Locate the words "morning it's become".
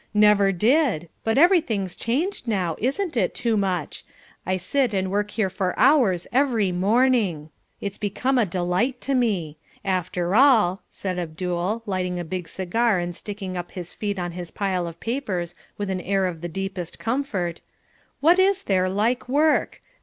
6.71-8.39